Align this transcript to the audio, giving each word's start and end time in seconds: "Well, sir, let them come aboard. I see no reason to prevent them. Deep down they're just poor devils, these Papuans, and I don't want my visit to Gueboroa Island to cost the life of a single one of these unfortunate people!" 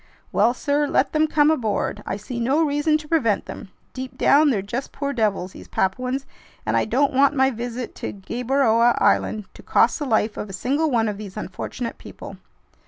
"Well, 0.31 0.55
sir, 0.55 0.87
let 0.87 1.13
them 1.13 1.27
come 1.27 1.51
aboard. 1.51 2.01
I 2.07 2.17
see 2.17 2.39
no 2.39 2.63
reason 2.65 2.97
to 2.97 3.07
prevent 3.07 3.45
them. 3.45 3.69
Deep 3.93 4.17
down 4.17 4.49
they're 4.49 4.63
just 4.63 4.91
poor 4.91 5.13
devils, 5.13 5.51
these 5.51 5.67
Papuans, 5.67 6.25
and 6.65 6.75
I 6.75 6.85
don't 6.85 7.13
want 7.13 7.35
my 7.35 7.51
visit 7.51 7.93
to 7.97 8.11
Gueboroa 8.11 8.97
Island 8.99 9.45
to 9.53 9.61
cost 9.61 9.99
the 9.99 10.05
life 10.05 10.37
of 10.37 10.49
a 10.49 10.53
single 10.53 10.89
one 10.89 11.07
of 11.07 11.19
these 11.19 11.37
unfortunate 11.37 11.99
people!" 11.99 12.37